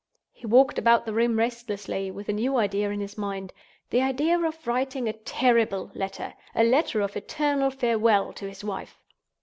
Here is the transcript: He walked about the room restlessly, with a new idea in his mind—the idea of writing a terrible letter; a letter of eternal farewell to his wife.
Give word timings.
He 0.31 0.47
walked 0.47 0.79
about 0.79 1.05
the 1.05 1.13
room 1.13 1.37
restlessly, 1.37 2.09
with 2.09 2.27
a 2.27 2.33
new 2.33 2.57
idea 2.57 2.89
in 2.89 2.99
his 3.01 3.19
mind—the 3.19 4.01
idea 4.01 4.39
of 4.39 4.65
writing 4.65 5.07
a 5.07 5.13
terrible 5.13 5.91
letter; 5.93 6.33
a 6.55 6.63
letter 6.63 7.01
of 7.01 7.15
eternal 7.15 7.69
farewell 7.69 8.33
to 8.33 8.47
his 8.49 8.63
wife. 8.63 8.97